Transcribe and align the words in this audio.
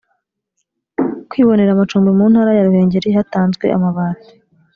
kwibonera 1.29 1.69
amacumbi 1.73 2.09
Mu 2.17 2.25
Ntara 2.31 2.51
ya 2.57 2.67
Ruhengeri 2.67 3.09
hatanzwe 3.17 3.65
amabati 3.75 4.31